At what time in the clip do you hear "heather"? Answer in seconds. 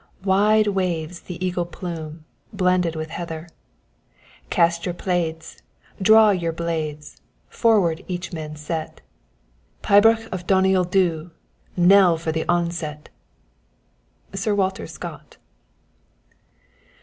3.11-3.47